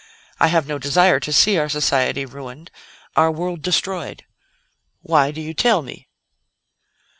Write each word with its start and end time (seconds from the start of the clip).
I 0.39 0.47
have 0.47 0.65
no 0.65 0.79
desire 0.79 1.19
to 1.19 1.31
see 1.31 1.59
our 1.59 1.69
society 1.69 2.25
ruined, 2.25 2.71
our 3.15 3.29
world 3.29 3.61
destroyed. 3.61 4.25
Why 5.03 5.29
do 5.29 5.39
you 5.41 5.53
tell 5.53 5.83
me?" 5.83 6.07